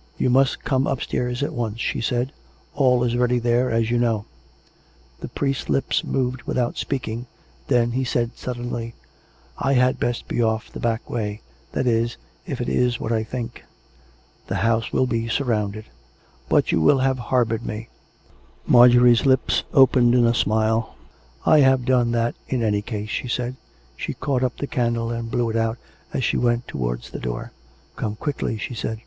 [0.16, 2.32] "You must come upstairs at once," she said."
[2.82, 4.24] All is ready there, as you know."
[5.20, 7.26] The priest's lips moved without speaking.
[7.68, 8.94] Then he said suddenly:"
[9.68, 11.42] I had best be off the back way;
[11.72, 12.16] that is,
[12.46, 13.66] if it is what I think
[14.48, 15.84] ""The house will be surrounded.""
[16.48, 17.90] But you will have harboured me"
[18.66, 20.94] Marjorie's lips opened in a smile."
[21.44, 23.56] I have done that in any case," she said.
[23.94, 25.76] She caught up the candle and blew it out,
[26.14, 27.52] as she went towards the door."
[27.96, 29.02] Come quickly," she said.